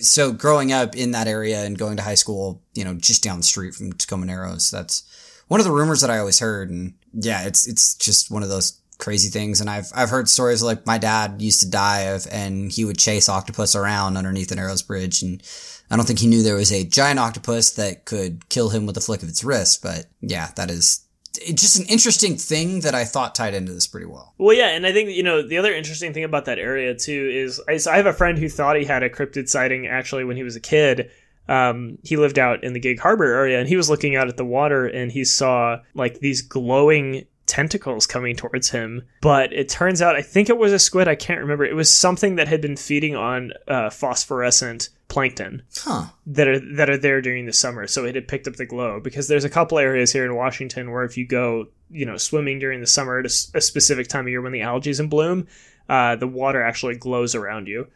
[0.00, 3.38] so growing up in that area and going to high school, you know, just down
[3.38, 5.04] the street from Tacoma Narrows, that's
[5.48, 6.70] one of the rumors that I always heard.
[6.70, 9.60] And yeah, it's, it's just one of those crazy things.
[9.60, 13.28] And I've, I've heard stories like my dad used to dive and he would chase
[13.28, 15.22] octopus around underneath the Narrows Bridge.
[15.22, 15.42] And
[15.90, 18.96] I don't think he knew there was a giant octopus that could kill him with
[18.96, 19.82] a flick of its wrist.
[19.82, 21.05] But yeah, that is
[21.38, 24.34] it's just an interesting thing that I thought tied into this pretty well.
[24.38, 27.30] Well, yeah, and I think you know the other interesting thing about that area too
[27.32, 30.24] is I, so I have a friend who thought he had a cryptid sighting actually
[30.24, 31.10] when he was a kid.
[31.48, 34.36] Um, he lived out in the Gig Harbor area, and he was looking out at
[34.36, 39.02] the water, and he saw like these glowing tentacles coming towards him.
[39.20, 41.08] But it turns out, I think it was a squid.
[41.08, 41.64] I can't remember.
[41.64, 45.62] It was something that had been feeding on uh, phosphorescent plankton.
[45.76, 46.06] Huh.
[46.26, 47.86] that are that are there during the summer.
[47.86, 50.90] So it had picked up the glow because there's a couple areas here in Washington
[50.90, 54.30] where if you go you know swimming during the summer at a specific time of
[54.30, 55.46] year when the algae's in bloom
[55.88, 57.88] uh, the water actually glows around you.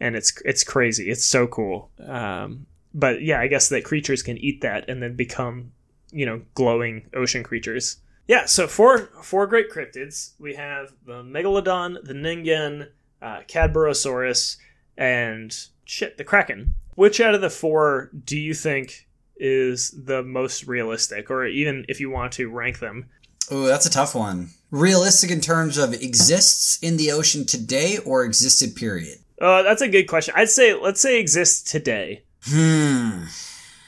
[0.00, 1.10] And it's it's crazy.
[1.10, 1.90] It's so cool.
[2.04, 5.72] Um, but yeah I guess that creatures can eat that and then become
[6.10, 7.98] you know glowing ocean creatures.
[8.26, 10.32] Yeah so four four great cryptids.
[10.38, 12.88] We have the megalodon the ningen
[13.20, 14.56] uh, cadborosaurus
[14.96, 15.56] and
[15.88, 16.74] shit, the Kraken.
[16.94, 22.00] Which out of the four do you think is the most realistic, or even if
[22.00, 23.08] you want to rank them?
[23.50, 24.50] Oh, that's a tough one.
[24.70, 29.18] Realistic in terms of exists in the ocean today or existed period?
[29.40, 30.34] Uh, that's a good question.
[30.36, 32.22] I'd say let's say exists today.
[32.44, 33.24] Hmm.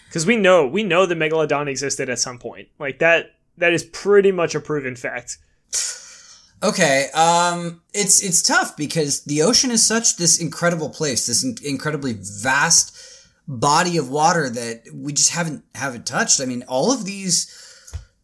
[0.06, 2.68] Because we know we know the megalodon existed at some point.
[2.78, 5.38] Like that that is pretty much a proven fact.
[6.62, 11.56] Okay, um, it's it's tough because the ocean is such this incredible place, this in-
[11.64, 12.96] incredibly vast
[13.48, 16.40] body of water that we just haven't haven't touched.
[16.40, 17.48] I mean, all of these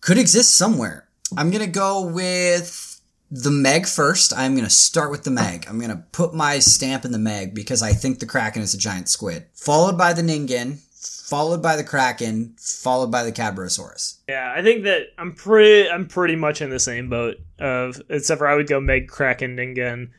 [0.01, 1.09] could exist somewhere.
[1.37, 4.37] I'm gonna go with the Meg first.
[4.37, 5.64] I'm gonna start with the Meg.
[5.66, 8.78] I'm gonna put my stamp in the Meg because I think the Kraken is a
[8.78, 10.80] giant squid, followed by the Ningen,
[11.27, 14.18] followed by the Kraken, followed by the Cadborosaurus.
[14.29, 18.39] Yeah, I think that I'm pretty I'm pretty much in the same boat of except
[18.39, 20.11] for I would go Meg Kraken Ningen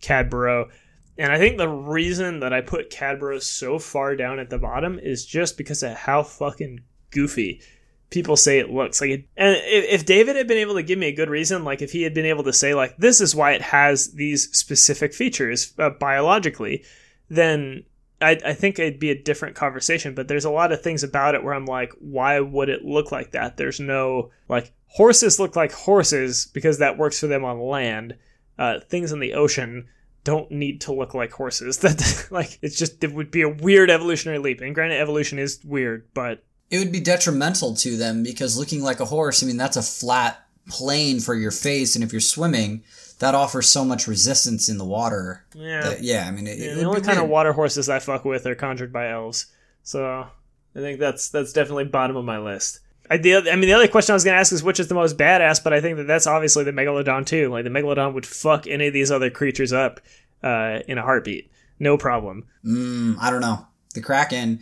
[0.00, 0.70] Cadboro.
[1.18, 4.98] And I think the reason that I put Cadboro so far down at the bottom
[4.98, 7.60] is just because of how fucking goofy
[8.08, 10.98] people say it looks like it, and if, if david had been able to give
[10.98, 13.34] me a good reason like if he had been able to say like this is
[13.34, 16.84] why it has these specific features uh, biologically
[17.28, 17.82] then
[18.20, 21.34] I, I think it'd be a different conversation but there's a lot of things about
[21.34, 23.56] it where i'm like why would it look like that?
[23.56, 28.16] There's no like horses look like horses because that works for them on land.
[28.58, 29.88] Uh, things in the ocean
[30.22, 31.78] don't need to look like horses.
[31.82, 34.60] That like it's just it would be a weird evolutionary leap.
[34.60, 39.00] And granted evolution is weird but it would be detrimental to them because looking like
[39.00, 42.82] a horse, I mean, that's a flat plane for your face, and if you're swimming,
[43.20, 45.44] that offers so much resistance in the water.
[45.54, 45.82] Yeah.
[45.82, 46.26] that- yeah.
[46.26, 48.54] I mean, it, Yeah, it the only kind of water horses I fuck with are
[48.54, 49.46] conjured by elves.
[49.82, 52.80] So I think that's that's definitely bottom of my list.
[53.10, 54.88] I, the, I mean, the other question I was going to ask is which is
[54.88, 57.50] the most badass, but I think that that's obviously the megalodon too.
[57.50, 60.00] Like the megalodon would fuck any of these other creatures up
[60.42, 62.46] uh, in a heartbeat, no problem.
[62.64, 63.66] Mm, I don't know.
[63.94, 64.60] The Kraken,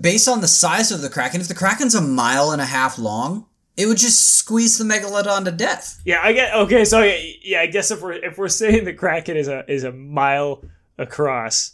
[0.00, 2.98] based on the size of the Kraken, if the Kraken's a mile and a half
[2.98, 6.00] long, it would just squeeze the megalodon to death.
[6.04, 6.84] Yeah, I get okay.
[6.84, 7.02] So
[7.42, 10.62] yeah, I guess if we're if we're saying the kraken is a is a mile
[10.98, 11.72] across,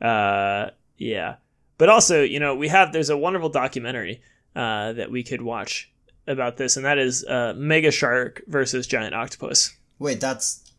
[0.00, 1.36] uh, yeah.
[1.78, 4.22] But also, you know, we have there's a wonderful documentary
[4.54, 5.90] uh, that we could watch
[6.26, 9.76] about this, and that is uh, Mega Shark versus Giant Octopus.
[9.98, 10.70] Wait, that's,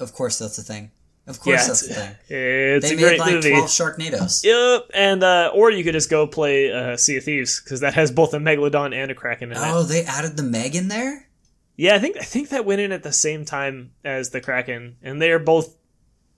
[0.00, 0.90] of course, that's the thing.
[1.28, 2.14] Of course, Yeah, that's it's, the thing.
[2.28, 3.50] it's They a made great like movie.
[3.50, 4.42] twelve Sharknadoes.
[4.44, 7.94] Yep, and uh, or you could just go play uh, Sea of Thieves because that
[7.94, 9.62] has both a megalodon and a kraken in it.
[9.62, 11.28] Oh, they added the Meg in there.
[11.76, 14.96] Yeah, I think I think that went in at the same time as the kraken,
[15.02, 15.76] and they are both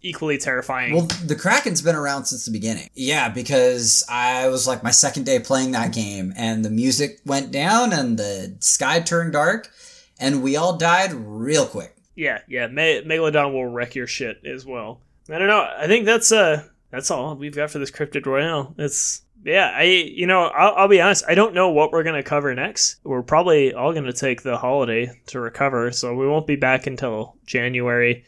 [0.03, 0.95] equally terrifying.
[0.95, 2.89] Well, the Kraken's been around since the beginning.
[2.95, 7.51] Yeah, because I was like my second day playing that game, and the music went
[7.53, 9.71] down, and the sky turned dark,
[10.19, 11.97] and we all died real quick.
[12.21, 15.01] Yeah, yeah, Me- Megalodon will wreck your shit as well.
[15.31, 15.67] I don't know.
[15.79, 18.75] I think that's uh that's all we've got for this cryptid royale.
[18.77, 21.25] It's yeah, I you know I'll, I'll be honest.
[21.27, 22.97] I don't know what we're gonna cover next.
[23.05, 27.37] We're probably all gonna take the holiday to recover, so we won't be back until
[27.47, 28.27] January.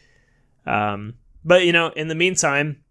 [0.65, 1.13] Um,
[1.45, 2.83] but you know, in the meantime,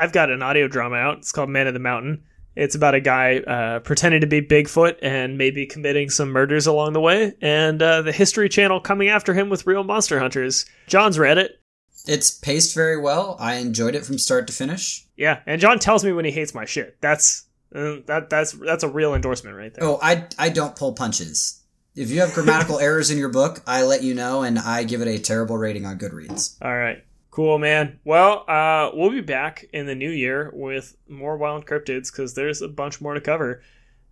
[0.00, 1.18] I've got an audio drama out.
[1.18, 2.24] It's called Man of the Mountain.
[2.54, 6.92] It's about a guy uh, pretending to be Bigfoot and maybe committing some murders along
[6.92, 10.66] the way, and uh, the History Channel coming after him with real monster hunters.
[10.86, 11.60] John's read it.
[12.06, 13.36] It's paced very well.
[13.38, 15.06] I enjoyed it from start to finish.
[15.16, 16.96] Yeah, and John tells me when he hates my shit.
[17.00, 19.84] That's uh, that that's that's a real endorsement right there.
[19.84, 21.60] Oh, I I don't pull punches.
[21.94, 25.00] If you have grammatical errors in your book, I let you know, and I give
[25.00, 26.56] it a terrible rating on Goodreads.
[26.60, 27.04] All right.
[27.32, 27.98] Cool, man.
[28.04, 32.60] Well, uh, we'll be back in the new year with more wild cryptids because there's
[32.60, 33.62] a bunch more to cover,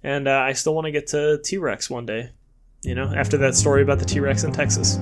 [0.03, 2.31] and uh, I still want to get to T Rex one day.
[2.81, 4.99] You know, after that story about the T Rex in Texas.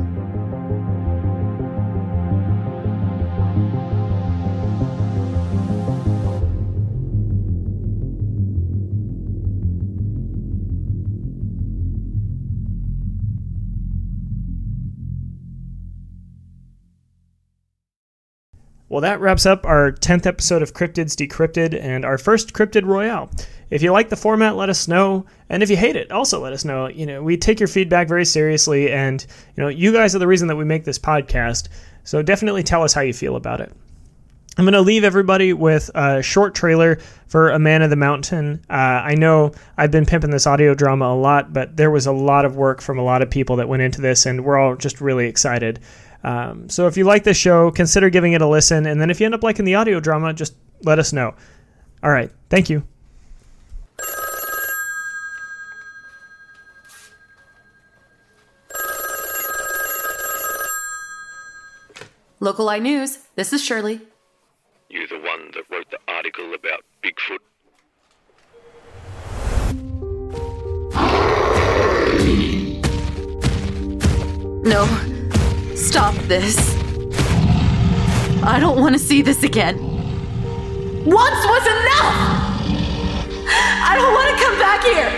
[18.88, 23.30] Well, that wraps up our 10th episode of Cryptids Decrypted and our first Cryptid Royale.
[23.68, 25.26] If you like the format, let us know.
[25.50, 26.88] And if you hate it, also let us know.
[26.88, 29.24] You know, we take your feedback very seriously, and,
[29.56, 31.68] you know, you guys are the reason that we make this podcast.
[32.04, 33.70] So definitely tell us how you feel about it.
[34.56, 38.64] I'm going to leave everybody with a short trailer for A Man of the Mountain.
[38.70, 42.12] Uh, I know I've been pimping this audio drama a lot, but there was a
[42.12, 44.74] lot of work from a lot of people that went into this, and we're all
[44.74, 45.78] just really excited.
[46.24, 49.20] Um, so if you like this show, consider giving it a listen, and then if
[49.20, 51.34] you end up liking the audio drama, just let us know.
[52.02, 52.82] All right, thank you.
[62.40, 64.00] Local Eye News, this is Shirley.
[64.88, 67.38] You the one that wrote the article about Bigfoot?
[74.64, 75.17] No.
[75.78, 76.58] Stop this.
[78.42, 79.78] I don't want to see this again.
[81.04, 82.16] Once was enough!
[83.46, 85.10] I don't want to come back here!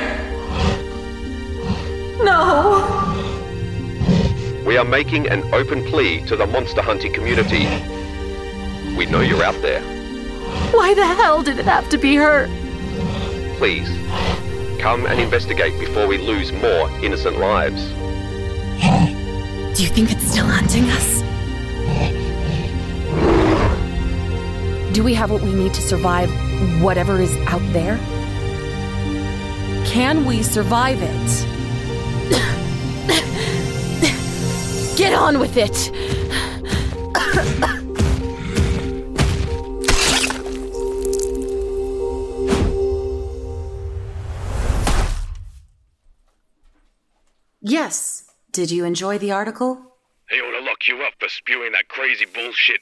[2.22, 2.84] No!
[4.66, 7.66] We are making an open plea to the monster hunting community.
[8.96, 9.80] We know you're out there.
[10.72, 12.48] Why the hell did it have to be her?
[13.56, 13.88] Please,
[14.78, 17.82] come and investigate before we lose more innocent lives.
[19.74, 21.20] Do you think it's still hunting us?
[24.92, 26.28] Do we have what we need to survive
[26.82, 27.96] whatever is out there?
[29.86, 31.46] Can we survive it?
[34.96, 35.92] Get on with it!
[48.52, 49.80] Did you enjoy the article?
[50.28, 52.80] They ought to lock you up for spewing that crazy bullshit.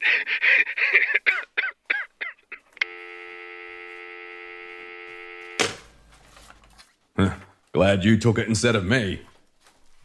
[7.71, 9.21] Glad you took it instead of me.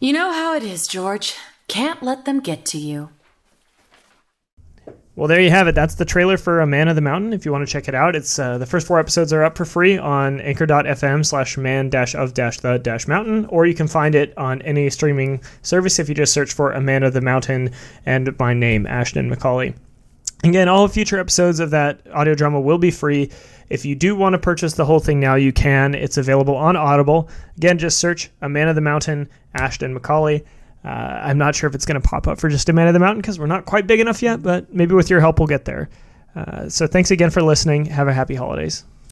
[0.01, 1.35] You know how it is, George.
[1.67, 3.09] Can't let them get to you.
[5.17, 5.77] Well, there you have it.
[5.77, 7.33] That's the trailer for A Man of the Mountain.
[7.33, 9.57] If you want to check it out, it's uh, the first four episodes are up
[9.57, 13.87] for free on anchor.fm slash man dash of dash the dash mountain, or you can
[13.87, 17.21] find it on any streaming service if you just search for A Man of the
[17.21, 17.71] Mountain
[18.05, 19.77] and my name, Ashton McCauley.
[20.43, 23.31] Again, all future episodes of that audio drama will be free.
[23.71, 25.95] If you do want to purchase the whole thing now, you can.
[25.95, 27.29] It's available on Audible.
[27.57, 30.45] Again, just search A Man of the Mountain, Ashton McCauley.
[30.85, 32.93] Uh, I'm not sure if it's going to pop up for just A Man of
[32.93, 35.49] the Mountain because we're not quite big enough yet, but maybe with your help, we'll
[35.49, 35.89] get there.
[36.37, 37.87] Uh, so thanks again for listening.
[37.87, 38.85] Have a happy holidays.